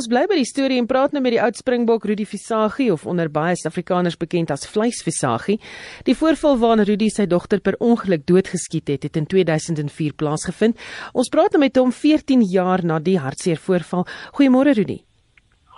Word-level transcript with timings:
Ons 0.00 0.08
bly 0.08 0.22
by 0.24 0.38
die 0.38 0.48
storie 0.48 0.78
en 0.80 0.86
praat 0.88 1.12
nou 1.12 1.20
met 1.20 1.34
die 1.34 1.40
oud 1.44 1.58
Springbok 1.58 2.06
Rudi 2.08 2.24
Visagie 2.24 2.86
of 2.88 3.02
onder 3.10 3.28
baie 3.28 3.52
Suid-Afrikaners 3.52 4.14
bekend 4.16 4.48
as 4.54 4.64
Vleis 4.64 5.02
Visagie. 5.04 5.58
Die 6.06 6.14
voorval 6.16 6.56
waarin 6.62 6.86
Rudi 6.88 7.10
sy 7.12 7.26
dogter 7.28 7.60
per 7.60 7.76
ongeluk 7.84 8.24
doodgeskiet 8.24 8.88
het, 8.88 9.04
het 9.04 9.20
in 9.20 9.28
2004 9.28 10.16
plaasgevind. 10.16 10.80
Ons 11.12 11.28
praat 11.28 11.52
nou 11.52 11.60
met 11.66 11.76
hom 11.76 11.92
14 11.92 12.46
jaar 12.48 12.80
na 12.80 12.96
die 12.96 13.18
hartseer 13.20 13.60
voorval. 13.60 14.08
Goeiemôre 14.40 14.72
Rudi. 14.80 15.02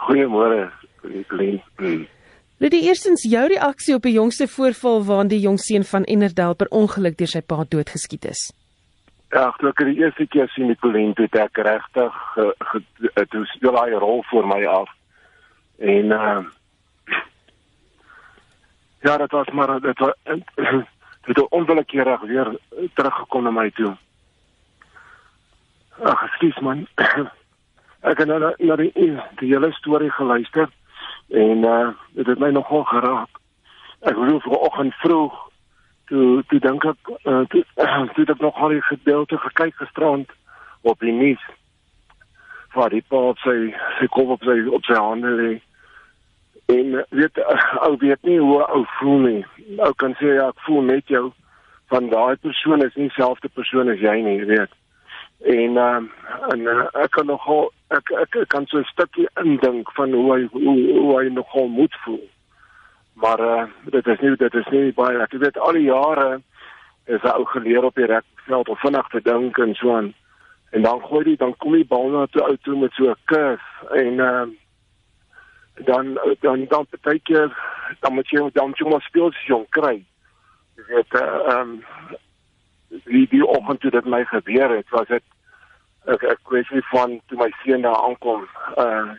Goeiemôre, 0.06 0.71
Glen. 1.03 2.07
Rudi, 2.63 2.85
eerstens 2.87 3.27
jou 3.27 3.43
reaksie 3.51 3.99
op 3.99 4.07
die 4.07 4.15
jongste 4.21 4.47
voorval 4.47 5.03
waarin 5.11 5.35
die 5.35 5.43
jong 5.43 5.59
seun 5.59 5.83
van 5.83 6.07
Ennerdal 6.07 6.54
per 6.54 6.71
ongeluk 6.71 7.19
deur 7.19 7.39
sy 7.41 7.43
pa 7.43 7.65
doodgeskiet 7.67 8.31
is. 8.31 8.53
Ja, 9.33 9.46
ek 9.49 9.78
het 9.80 9.88
die 9.88 10.03
eerste 10.03 10.26
keer 10.28 10.48
sien 10.53 10.69
die 10.69 10.76
Colin 10.76 11.15
toe 11.17 11.24
ek 11.40 11.56
regtig 11.65 12.17
toe 13.33 13.44
speel 13.54 13.78
hy 13.80 13.94
rol 13.97 14.21
vir 14.28 14.48
my 14.48 14.60
af. 14.69 14.90
En 15.80 16.12
uh 16.12 16.43
Ja, 19.02 19.16
dit 19.19 19.33
was 19.34 19.48
maar 19.51 19.80
dit 19.80 19.98
was 19.98 20.12
dit 21.27 21.37
het 21.37 21.48
onwillekeurig 21.48 22.21
weer 22.21 22.51
teruggekom 22.95 23.43
na 23.43 23.51
my 23.51 23.71
toe. 23.71 23.97
Ag, 26.02 26.29
skuis 26.37 26.59
man. 26.60 26.87
Ek 28.10 28.19
het 28.19 28.29
nou 28.29 28.38
na, 28.38 28.77
die, 28.77 28.93
die 29.41 29.49
hele 29.49 29.73
storie 29.73 30.10
geluister 30.10 30.69
en 31.29 31.65
uh 31.65 31.88
dit 32.12 32.27
het 32.27 32.38
my 32.38 32.52
nogal 32.52 32.85
geraak. 32.85 33.41
Ek 34.05 34.15
wil 34.15 34.45
vanoggend 34.45 34.95
vroeg 35.01 35.41
toe 36.12 36.45
toe 36.48 36.61
dink 36.61 36.84
ek 36.84 37.11
uh, 37.25 37.43
toe, 37.52 37.65
uh, 37.80 38.05
toe 38.15 38.27
ek 38.29 38.41
nog 38.45 38.59
al 38.61 38.75
die 38.77 38.84
gedeelte 38.84 39.39
gekyk 39.41 39.77
gisterand 39.80 40.33
op 40.93 41.01
die 41.01 41.15
nuus. 41.16 41.45
Waar 42.77 42.93
die 42.93 43.05
pa 43.09 43.21
op 43.33 43.41
sy 43.45 43.73
sy 43.98 44.09
kop 44.12 44.35
op 44.37 44.45
sy 44.48 44.59
op 44.69 44.85
sy 44.88 44.98
hande 44.98 45.33
lê. 45.38 45.52
En 46.75 46.98
weet 47.16 47.41
uh, 47.41 47.65
ou 47.87 47.95
weet 48.05 48.29
nie 48.29 48.38
hoe 48.40 48.60
ou 48.66 48.83
voel 48.99 49.24
nie. 49.29 49.40
Ou 49.80 49.93
kan 50.02 50.16
sê 50.21 50.37
ja 50.37 50.51
ek 50.52 50.60
voel 50.66 50.85
met 50.90 51.09
jou. 51.16 51.30
Van 51.93 52.13
daai 52.13 52.37
persoon 52.45 52.85
is 52.85 52.95
nie 52.96 53.09
dieselfde 53.09 53.49
persoon 53.57 53.93
as 53.93 54.05
jy 54.05 54.18
nie 54.24 54.38
weet. 54.52 54.77
En 55.49 55.80
uh, 55.80 56.02
en 56.52 56.68
uh, 56.68 56.85
ek 57.07 57.16
kan 57.16 57.33
nog 57.33 57.49
ek, 57.93 58.13
ek 58.21 58.43
ek 58.45 58.52
kan 58.52 58.68
so 58.68 58.85
'n 58.85 58.93
stukkie 58.93 59.29
indink 59.45 59.96
van 59.96 60.13
hoe 60.13 60.29
hy 60.35 60.40
hoe, 60.52 60.77
hoe 61.01 61.16
hy 61.18 61.27
nogal 61.33 61.73
moet 61.73 61.96
voel 62.05 62.23
Maar 63.13 63.41
uh, 63.41 63.65
dit 63.85 64.06
is 64.06 64.20
nie 64.20 64.36
dit 64.36 64.55
is 64.55 64.68
nie 64.70 64.92
baie 64.96 65.20
ek 65.20 65.36
weet 65.42 65.58
al 65.58 65.77
die 65.77 65.88
jare 65.88 66.41
is 67.05 67.22
hy 67.22 67.34
ou 67.34 67.44
geleer 67.50 67.84
op 67.84 67.94
die 67.98 68.08
rekveld 68.08 68.68
om 68.68 68.80
vinnig 68.80 69.08
te 69.12 69.20
dink 69.22 69.58
en 69.58 69.74
so 69.74 69.94
aan. 69.96 70.12
En 70.72 70.82
dan 70.82 71.02
gooi 71.05 71.24
hy 71.30 71.36
dan 71.36 71.55
kom 71.56 71.77
die 71.77 71.86
bal 71.86 72.08
na 72.10 72.27
toe 72.30 72.44
uit 72.48 72.62
toe 72.62 72.78
met 72.78 72.92
so 72.96 73.10
'n 73.10 73.16
curve 73.24 73.96
en 74.02 74.12
uh, 74.30 74.46
dan 75.84 76.18
dan 76.40 76.66
dan 76.68 76.86
baie 77.02 77.20
keer 77.20 77.50
dan 78.00 78.14
moet 78.14 78.30
jy 78.30 78.50
dan 78.52 78.72
jy 78.77 78.88
moet 78.88 79.02
speel 79.02 79.28
as 79.28 79.46
jy 79.46 79.55
hom 79.55 79.66
kry. 79.68 80.05
Jy 80.77 80.84
weet 80.88 81.14
uh, 81.14 81.58
um 81.58 81.83
die 83.05 83.27
die 83.28 83.46
oggend 83.46 83.80
toe 83.80 83.90
dit 83.90 84.05
my 84.05 84.24
gebeur 84.24 84.77
het 84.77 84.88
was 84.90 85.08
dit 85.08 85.22
ek 86.05 86.38
kwessie 86.48 86.83
van 86.90 87.20
toe 87.27 87.38
my 87.38 87.50
seun 87.62 87.83
daar 87.83 88.00
aankom 88.08 88.48
uh 88.77 89.14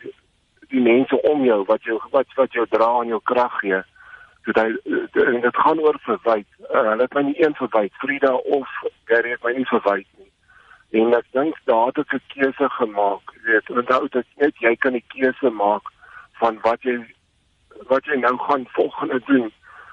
die 0.74 0.82
mense 0.82 1.18
om 1.30 1.44
jou 1.46 1.62
wat 1.70 1.86
jou 1.88 1.98
wat 2.14 2.38
wat 2.38 2.52
jou 2.56 2.66
dra 2.70 2.90
en 3.00 3.12
jou 3.14 3.20
krag 3.30 3.58
gee. 3.62 3.80
Dit 4.46 4.58
hy 4.60 4.68
en 5.24 5.40
dit 5.46 5.62
gaan 5.64 5.80
oor 5.80 5.98
verwyd. 6.04 6.48
Uh, 6.66 6.82
hulle 6.90 7.06
het 7.06 7.16
my 7.16 7.24
nie 7.30 7.38
een 7.40 7.56
verwyd, 7.60 7.94
Frida 8.02 8.34
of 8.58 8.78
Gary 9.10 9.34
het 9.36 9.44
my 9.46 9.54
nie 9.56 9.68
verwyd 9.70 10.08
nie. 10.18 10.30
En 11.00 11.16
ek 11.18 11.26
dink 11.36 11.58
daar 11.70 11.90
het 11.90 11.98
ek 12.02 12.14
'n 12.14 12.22
keuse 12.34 12.68
gemaak. 12.78 13.34
Jy 13.34 13.50
weet, 13.50 13.70
onthou 13.70 14.08
dat 14.08 14.26
net 14.42 14.54
jy 14.66 14.76
kan 14.76 14.92
die 14.92 15.06
keuse 15.14 15.50
maak 15.50 15.90
van 16.40 16.58
wat 16.62 16.82
jy 16.82 16.98
wat 17.88 18.04
jy 18.06 18.16
nou 18.16 18.36
gaan 18.38 18.66
volgende 18.76 19.20
doen. 19.26 19.52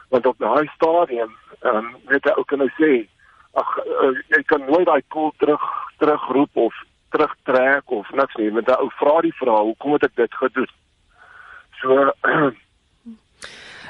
Want 0.10 0.26
op 0.26 0.38
daai 0.38 0.68
stadium, 0.76 1.36
ehm 1.62 1.76
um, 1.76 1.96
weet 2.06 2.26
jy 2.26 2.34
ook 2.36 2.48
kan 2.48 2.58
nou 2.58 2.72
sê, 2.78 3.08
ag 3.54 3.78
uh, 3.86 4.16
jy 4.28 4.44
kan 4.44 4.66
nooit 4.66 4.86
daai 4.86 5.04
koel 5.08 5.34
terug 5.38 5.64
terugroep 5.98 6.56
of 6.56 6.76
terugtrek 7.12 7.92
of 7.92 8.10
niks 8.18 8.36
nie, 8.40 8.52
want 8.56 8.70
ou 8.78 8.90
vra 9.00 9.22
die 9.22 9.36
vraag, 9.40 9.72
hoekom 9.72 9.98
het 9.98 10.08
ek 10.10 10.16
dit 10.16 10.38
gedoen? 10.44 10.72
So 11.82 12.12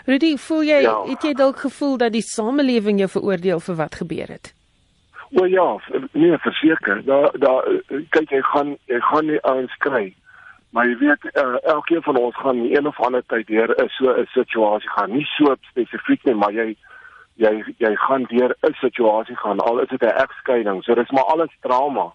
Rudy, 0.09 0.37
voel 0.37 0.63
jy 0.65 0.79
ja. 0.85 0.95
het 1.05 1.27
jy 1.27 1.33
dalk 1.37 1.61
gevoel 1.61 1.97
dat 2.01 2.15
die 2.15 2.25
samelewing 2.25 2.99
jou 3.03 3.09
veroordeel 3.19 3.61
vir 3.61 3.77
wat 3.77 3.99
gebeur 4.01 4.33
het? 4.33 4.53
O 5.39 5.45
ja, 5.45 5.67
nee, 6.11 6.37
verseker. 6.43 7.03
Daar 7.05 7.29
daar 7.39 7.67
kyk 8.15 8.33
jy 8.33 8.41
gaan 8.41 8.75
jy 8.91 8.99
gaan 8.99 9.29
nie 9.29 9.39
ouens 9.47 9.75
kry. 9.85 10.09
Maar 10.71 10.87
jy 10.87 10.97
weet 10.99 11.27
uh, 11.31 11.59
elkeen 11.73 12.03
van 12.03 12.17
ons 12.17 12.35
gaan 12.35 12.63
een 12.65 12.87
of 12.87 12.99
ander 12.99 13.23
tyd 13.27 13.47
deur 13.47 13.71
'n 13.75 13.89
so 13.97 14.11
'n 14.11 14.27
situasie 14.33 14.89
gaan. 14.89 15.11
Nie 15.11 15.27
so 15.37 15.55
spesifiek 15.69 16.23
nie, 16.23 16.35
maar 16.35 16.51
jy 16.51 16.75
jy 17.35 17.63
jy 17.77 17.95
gaan 17.95 18.23
deur 18.23 18.55
'n 18.61 18.73
situasie 18.73 19.35
gaan 19.35 19.59
al 19.59 19.79
is 19.79 19.89
dit 19.89 20.03
'n 20.03 20.17
egskeiding. 20.23 20.83
So 20.83 20.95
dis 20.95 21.11
maar 21.11 21.29
alles 21.33 21.53
trauma 21.61 22.11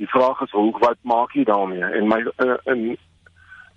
die 0.00 0.08
vraag 0.08 0.40
is 0.40 0.50
hoe 0.56 0.72
wat 0.80 0.96
maak 1.02 1.32
jy 1.36 1.44
daarmee? 1.44 1.84
En 1.84 2.08
my 2.08 2.20
uh, 2.24 2.56
in 2.72 2.96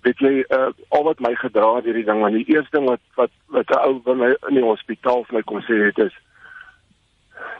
weet 0.04 0.20
jy 0.24 0.44
uh, 0.56 0.70
al 0.88 1.04
wat 1.04 1.20
my 1.24 1.34
gedra 1.40 1.74
het 1.76 1.88
hierdie 1.88 2.04
ding 2.04 2.20
want 2.24 2.36
die 2.36 2.48
eerste 2.52 2.78
ding 2.78 2.88
wat 2.88 3.02
wat 3.20 3.32
wat 3.56 3.72
'n 3.72 3.82
ou 3.88 4.00
by 4.06 4.14
my 4.20 4.30
in 4.48 4.58
die 4.58 4.64
hospitaal 4.64 5.24
vir 5.28 5.38
my 5.38 5.42
kom 5.42 5.60
sê 5.68 5.80
het 5.84 5.98
is 6.06 6.16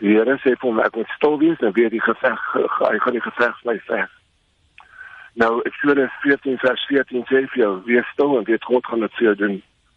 die 0.01 0.17
Here 0.17 0.37
sê 0.45 0.57
vir 0.61 0.73
my 0.73 0.85
ek 0.89 0.97
moet 0.97 1.13
stil 1.17 1.39
wees 1.45 1.61
en 1.61 1.77
weer 1.77 1.93
die 1.93 2.05
geveg 2.09 2.41
hy 2.81 2.99
gaan 3.05 3.17
die 3.19 3.27
geveg 3.29 3.63
bly 3.63 3.79
veg. 3.89 4.11
Nou 5.45 5.53
ek 5.69 5.77
sê 5.81 5.95
dit 6.01 6.19
14 6.25 6.59
vers 6.65 6.87
14 6.89 7.25
sê 7.31 7.47
vir 7.53 7.63
jou 7.65 7.73
wees 7.89 8.13
stil 8.13 8.37
en 8.39 8.49
weet 8.51 8.65
God 8.65 8.87
gaan 8.87 9.01
dit 9.07 9.17
vir 9.19 9.27
jou 9.29 9.37
doen. 9.45 9.57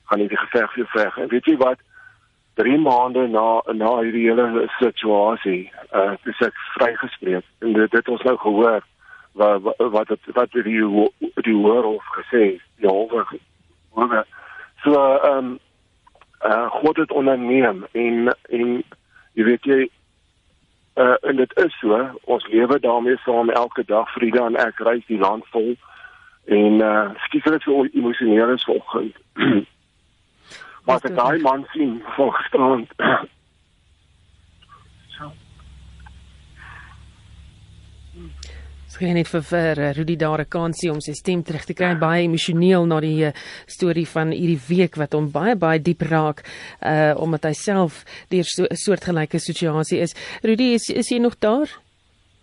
Gaan 0.10 0.24
hy 0.24 0.28
die 0.28 0.44
geveg 0.44 0.74
vir 0.74 0.92
veg. 0.96 1.18
En 1.18 1.32
weet 1.36 1.52
jy 1.52 1.58
wat 1.64 1.80
3 2.58 2.78
maande 2.82 3.28
na 3.30 3.62
na 3.74 3.94
hierdie 4.02 4.28
hele 4.30 4.68
situasie 4.80 5.72
uh 5.94 6.14
dis 6.26 6.46
ek 6.46 6.62
vrygespreek. 6.76 7.46
En 7.62 7.74
dit 7.74 7.98
het 8.00 8.10
ons 8.10 8.24
nou 8.30 8.38
gehoor 8.38 8.82
wat 9.38 9.62
wat 9.62 9.92
wat 9.92 10.10
wat 10.34 10.52
die 10.52 10.64
die 11.46 11.56
hoor 11.56 12.04
gesê 12.18 12.60
die 12.82 12.90
hoor 12.90 13.28
hoor 13.90 14.26
so 14.84 14.94
ehm 14.94 15.38
um, 15.38 15.60
uh 16.46 16.72
God 16.72 16.98
het 16.98 17.12
onderneem 17.12 17.86
en 17.92 18.36
en 18.50 18.84
jy 19.34 19.44
weet 19.44 19.64
jy 19.66 19.90
uh 20.96 21.16
en 21.22 21.36
dit 21.36 21.58
is 21.58 21.80
so 21.80 22.10
ons 22.24 22.48
lewe 22.48 22.80
daarmee 22.80 23.18
saam 23.18 23.50
elke 23.50 23.84
dag 23.86 24.12
Frida 24.12 24.46
en 24.46 24.56
ek 24.56 24.80
reis 24.80 25.06
die 25.08 25.20
land 25.20 25.46
vol 25.54 25.76
en 26.46 26.82
uh 26.82 27.10
skiet 27.26 27.50
ek 27.54 27.64
so 27.64 27.86
emosioneel 27.94 28.54
is 28.58 28.66
vanoggend 28.70 29.16
Maar 30.88 31.04
ek 31.04 31.16
daai 31.18 31.40
man 31.44 31.66
sien 31.74 31.98
van 32.16 32.30
gisterand. 32.32 32.92
so. 35.18 35.32
Sy 38.88 39.04
het 39.04 39.18
net 39.18 39.28
vir 39.28 39.44
vir 39.50 39.82
uh, 39.84 39.90
Rudy 39.98 40.16
daar 40.16 40.42
'n 40.42 40.50
kansie 40.50 40.92
om 40.92 41.02
sy 41.04 41.12
stem 41.14 41.44
terug 41.44 41.66
te 41.68 41.76
kry 41.76 41.92
baie 42.00 42.24
emosioneel 42.24 42.88
na 42.88 43.02
die 43.04 43.28
uh, 43.28 43.34
storie 43.68 44.08
van 44.08 44.32
hierdie 44.32 44.62
week 44.70 44.96
wat 44.96 45.14
hom 45.14 45.28
baie 45.32 45.56
baie 45.56 45.80
diep 45.80 46.02
raak 46.08 46.46
uh 46.82 47.14
omdat 47.20 47.44
hy 47.52 47.54
self 47.54 48.06
deur 48.32 48.48
so 48.48 48.64
'n 48.64 48.76
soortgelyke 48.76 49.40
situasie 49.40 50.00
is. 50.00 50.16
Rudy, 50.42 50.74
is 50.80 50.90
is 50.90 51.12
jy 51.12 51.20
nog 51.20 51.36
daar? 51.40 51.68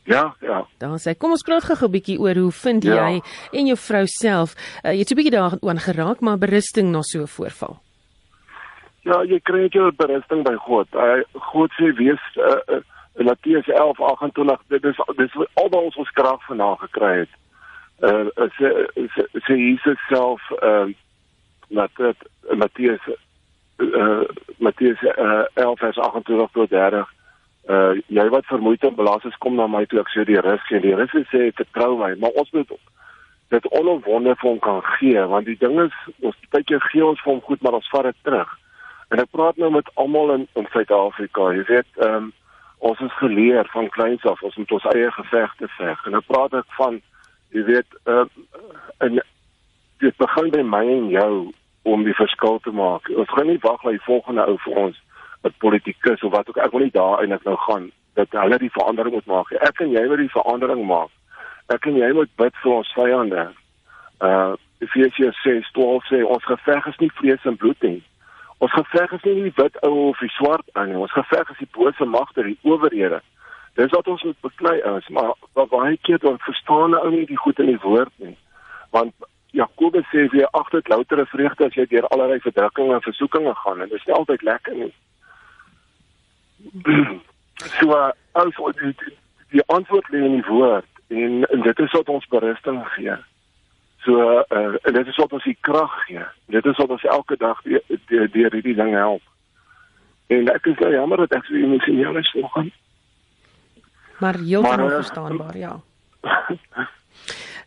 Ja, 0.05 0.37
ja. 0.41 0.67
Dan 0.79 0.99
sê 1.01 1.17
kom 1.17 1.31
ons 1.31 1.43
praat 1.43 1.65
gou 1.65 1.89
'n 1.89 1.93
bietjie 1.97 2.21
oor 2.21 2.37
hoe 2.37 2.53
vind 2.53 2.85
ja. 2.85 3.09
jy 3.09 3.23
en 3.53 3.67
jou 3.67 3.77
vrou 3.77 4.05
self 4.07 4.55
uh, 4.85 4.93
jy 4.93 4.99
het 4.99 5.09
so 5.09 5.15
'n 5.15 5.17
bietjie 5.17 5.39
daaroor 5.39 5.81
geraak 5.81 6.21
maar 6.21 6.39
berusting 6.39 6.93
na 6.93 7.01
so 7.03 7.23
'n 7.23 7.27
voorval. 7.27 7.81
Ja, 9.05 9.21
jy 9.29 9.37
kry 9.45 9.67
net 9.67 9.75
jou 9.77 9.91
berusting 9.93 10.45
by 10.47 10.55
God. 10.65 10.89
Hy 10.97 11.25
God 11.51 11.73
sê 11.77 11.91
wees 11.99 12.23
uh, 12.41 12.61
uh, 12.73 12.81
Matteus 13.21 13.67
11:28 13.69 14.63
dit 14.73 14.87
is 14.91 15.03
dis 15.19 15.35
al 15.61 15.69
wat 15.69 15.81
ons 15.81 15.99
ons 16.01 16.15
krag 16.17 16.41
vanaand 16.49 16.81
gekry 16.87 17.11
het. 17.25 17.35
Uh 18.01 18.49
sê 18.57 18.71
sê 19.45 19.59
Jesus 19.61 20.01
self 20.09 20.41
ehm 20.61 20.95
uh, 20.95 20.97
dat 21.77 21.93
dit 22.01 22.25
Matteus 22.57 23.05
uh 23.85 24.25
Matteus 24.59 25.05
uh, 25.13 25.45
11:28 25.61 26.57
tot 26.57 26.73
30 26.73 27.13
uh 27.69 27.93
jy 28.09 28.27
wat 28.33 28.49
vermoeid 28.49 28.89
en 28.89 28.97
belas 28.97 29.29
is 29.29 29.37
kom 29.45 29.61
na 29.61 29.69
my 29.69 29.85
toe 29.85 30.01
ek 30.01 30.17
sê 30.17 30.25
die 30.25 30.41
rus 30.41 30.65
gee. 30.73 30.81
Die 30.81 30.97
rus 30.97 31.13
sê 31.29 31.53
vertrou 31.53 31.99
my, 32.01 32.15
maar 32.17 32.41
ons 32.41 32.51
moet 32.57 32.73
dit 33.53 33.69
onomwonde 33.69 34.33
vir 34.41 34.51
hom 34.51 34.59
kan 34.59 34.83
gee 34.97 35.29
want 35.29 35.47
die 35.47 35.61
ding 35.61 35.77
is 35.85 35.97
ons 36.25 36.37
baie 36.51 36.65
keer 36.65 36.81
gee 36.91 37.05
ons 37.05 37.21
vir 37.21 37.37
hom 37.37 37.43
goed 37.45 37.63
maar 37.63 37.77
ons 37.77 37.91
vat 37.93 38.09
dit 38.09 38.23
terug. 38.25 38.61
En 39.15 39.21
ek 39.23 39.31
praat 39.31 39.57
nou 39.63 39.71
met 39.71 39.91
almal 39.95 40.33
in 40.35 40.49
in 40.59 40.67
Suid-Afrika. 40.73 41.53
Jy 41.55 41.65
weet, 41.69 41.91
ehm 42.03 42.15
um, 42.15 42.33
ons 42.79 43.01
is 43.01 43.13
geleer 43.17 43.69
van 43.73 43.87
kleins 43.89 44.25
af 44.27 44.43
ons 44.43 44.57
moet 44.61 44.73
ons 44.77 44.87
eie 44.91 45.11
gevegte 45.11 45.69
veg. 45.77 46.01
En 46.07 46.17
ek 46.19 46.27
praat 46.27 46.57
ek 46.59 46.73
van 46.79 46.97
jy 47.55 47.63
weet, 47.69 47.99
ehm 48.11 48.27
uh, 48.27 49.05
en 49.07 49.21
dit 50.03 50.17
begin 50.17 50.51
by 50.51 50.63
my 50.73 50.83
en 50.97 51.07
jou 51.13 51.35
om 51.95 52.03
die 52.05 52.17
verskil 52.19 52.59
te 52.65 52.75
maak. 52.75 53.07
Ons 53.23 53.31
gaan 53.37 53.47
nie 53.47 53.61
wag 53.63 53.85
dat 53.85 53.95
die 53.95 54.07
volgende 54.09 54.47
ou 54.51 54.57
vir 54.65 54.81
ons 54.83 54.99
'n 55.47 55.55
politikus 55.63 56.23
of 56.27 56.33
wat 56.33 56.49
ook 56.49 56.59
ek 56.65 56.73
wil 56.73 56.83
nie 56.83 56.97
daar 56.97 57.23
eintlik 57.23 57.45
nou 57.45 57.57
gaan 57.57 57.91
dat 58.19 58.35
hulle 58.43 58.59
die 58.59 58.75
verandering 58.79 59.15
moet 59.15 59.31
maak. 59.37 59.53
Ek 59.53 59.81
en 59.81 59.95
jy 59.95 60.05
moet 60.09 60.25
die 60.25 60.37
verandering 60.39 60.87
maak. 60.87 61.13
Ek 61.69 61.87
en 61.87 61.97
jy 62.03 62.11
moet 62.13 62.37
bid 62.37 62.57
vir 62.63 62.73
ons 62.73 62.93
vyande. 62.99 63.47
Uh 64.21 64.53
Efesiërs 64.79 65.39
6:12 65.47 66.11
sê 66.11 66.25
ons 66.27 66.45
geveg 66.45 66.87
is 66.87 66.99
nie 66.99 67.11
vlees 67.15 67.45
en 67.45 67.57
bloed 67.57 67.83
nie. 67.83 68.03
Ons 68.59 68.73
geveg 68.73 69.13
is 69.13 69.23
nie 69.27 69.35
die 69.43 69.53
wit 69.57 69.77
ou 69.83 70.11
of 70.11 70.19
die 70.23 70.33
swart 70.37 70.69
ou 70.75 70.85
nie. 70.87 70.97
Ons 70.97 71.15
geveg 71.17 71.51
is 71.51 71.61
die 71.63 71.71
bose 71.75 72.05
magte, 72.05 72.45
die 72.47 72.59
owerhede. 72.63 73.21
Dis 73.75 73.91
wat 73.91 74.09
ons 74.09 74.23
moet 74.23 74.41
beklei 74.41 74.77
is, 74.97 75.09
maar 75.09 75.35
baie 75.53 75.97
keer 76.07 76.21
dan 76.23 76.39
verstaan 76.47 76.95
ou 76.99 77.11
nie 77.11 77.27
die 77.27 77.41
goed 77.41 77.59
in 77.59 77.73
die 77.73 77.81
woord 77.83 78.13
nie. 78.23 78.37
Want 78.95 79.15
Jakobus 79.55 80.07
sê 80.11 80.27
jy 80.31 80.47
agter 80.51 80.83
dit 80.83 80.91
loutere 80.91 81.27
vreugde 81.31 81.67
as 81.67 81.77
jy 81.79 81.87
deur 81.91 82.07
allerlei 82.15 82.41
verdrukkings 82.43 82.95
en 82.95 83.05
versoekings 83.05 83.61
gaan 83.63 83.83
en 83.83 83.91
dit 83.91 83.99
is 83.99 84.07
nie 84.07 84.17
altyd 84.17 84.43
lekker 84.47 84.79
nie. 84.79 84.95
so 87.79 87.99
as 88.43 88.59
wat 88.63 88.81
die, 88.81 89.15
die 89.55 89.63
antwoord 89.75 90.11
lê 90.11 90.25
in 90.27 90.39
die 90.39 90.49
woord 90.49 90.91
en, 91.15 91.45
en 91.47 91.63
dit 91.67 91.85
is 91.87 91.95
wat 91.99 92.11
ons 92.11 92.27
berusting 92.35 92.81
gee. 92.97 93.15
So 94.05 94.45
uh, 94.49 94.75
en 94.83 94.93
dit 94.93 95.07
is 95.07 95.17
wat 95.17 95.33
ons 95.33 95.45
die 95.45 95.57
krag 95.61 95.93
gee. 96.07 96.25
Dit 96.53 96.67
is 96.67 96.77
wat 96.77 96.91
ons 96.93 97.05
elke 97.05 97.37
dag 97.41 97.63
deur 97.65 98.29
hierdie 98.33 98.77
ding 98.77 98.93
help. 98.93 99.23
En 100.33 100.49
ek 100.53 100.67
is 100.73 100.81
nou 100.81 100.91
jammer 100.93 101.25
dat 101.25 101.39
ek 101.39 101.49
so 101.49 101.57
emosioneel 101.57 102.21
is 102.21 102.31
vanoggend. 102.37 102.73
Maar 104.21 104.39
heeltemal 104.41 104.91
uh, 104.91 104.99
verstaanbaar, 105.01 105.57
ja. 105.57 105.75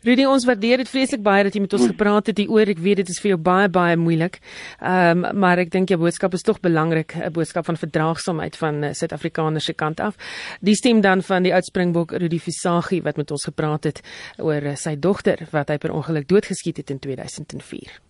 Rudy, 0.06 0.26
ons 0.30 0.46
waardeer 0.46 0.84
dit 0.84 0.90
vreeslik 0.90 1.24
baie 1.26 1.44
dat 1.48 1.56
jy 1.56 1.62
met 1.64 1.74
ons 1.74 1.88
gepraat 1.90 2.30
het 2.30 2.38
hier 2.38 2.52
oor. 2.54 2.70
Ek 2.70 2.82
weet 2.84 3.02
dit 3.02 3.10
is 3.10 3.20
vir 3.24 3.32
jou 3.34 3.40
baie 3.42 3.70
baie 3.70 3.98
moeilik. 3.98 4.40
Ehm 4.80 5.26
um, 5.26 5.40
maar 5.42 5.58
ek 5.64 5.72
dink 5.74 5.90
jou 5.90 6.00
boodskap 6.02 6.34
is 6.38 6.46
tog 6.46 6.60
belangrik, 6.62 7.16
'n 7.16 7.34
boodskap 7.34 7.66
van 7.66 7.78
verdraagsaamheid 7.78 8.58
van 8.58 8.84
uh, 8.84 8.94
Suid-Afrikaners 8.94 9.66
se 9.66 9.74
kant 9.74 10.00
af. 10.00 10.16
Die 10.62 10.76
stem 10.76 11.02
dan 11.02 11.22
van 11.22 11.44
die 11.44 11.54
oud 11.54 11.66
Springbok 11.66 12.12
Rudy 12.12 12.40
Visagie 12.40 13.02
wat 13.02 13.18
met 13.18 13.32
ons 13.32 13.44
gepraat 13.44 13.84
het 13.84 14.02
oor 14.38 14.62
uh, 14.62 14.76
sy 14.76 14.96
dogter 15.00 15.48
wat 15.52 15.70
hy 15.70 15.78
per 15.78 15.92
ongeluk 15.92 16.28
doodgeskiet 16.28 16.78
het 16.78 16.90
in 16.90 17.00
2004. 17.00 18.07